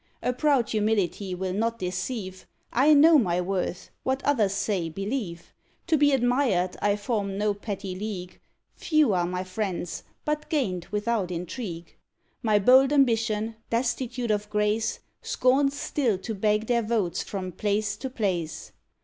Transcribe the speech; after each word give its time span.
A 0.23 0.33
proud 0.33 0.67
humility 0.69 1.35
will 1.35 1.53
not 1.53 1.77
deceive; 1.77 2.47
I 2.73 2.95
know 2.95 3.19
my 3.19 3.39
worth; 3.39 3.91
what 4.01 4.23
others 4.23 4.51
say, 4.53 4.89
believe. 4.89 5.53
To 5.85 5.95
be 5.95 6.11
admired 6.11 6.75
I 6.81 6.95
form 6.95 7.37
no 7.37 7.53
petty 7.53 7.93
league; 7.93 8.39
Few 8.73 9.13
are 9.13 9.27
my 9.27 9.43
friends, 9.43 10.01
but 10.25 10.49
gain'd 10.49 10.87
without 10.87 11.29
intrigue. 11.29 11.95
My 12.41 12.57
bold 12.57 12.91
ambition, 12.91 13.57
destitute 13.69 14.31
of 14.31 14.49
grace, 14.49 15.01
Scorns 15.21 15.79
still 15.79 16.17
to 16.17 16.33
beg 16.33 16.65
their 16.65 16.81
votes 16.81 17.21
from 17.21 17.51
place 17.51 17.95
to 17.97 18.09
place. 18.09 18.71